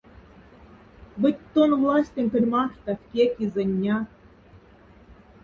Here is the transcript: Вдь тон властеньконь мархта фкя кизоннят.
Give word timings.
Вдь 1.21 1.41
тон 1.53 1.69
властеньконь 1.81 2.49
мархта 2.53 2.91
фкя 3.01 3.25
кизоннят. 3.35 4.09